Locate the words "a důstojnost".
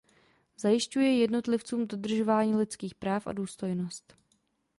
3.27-4.15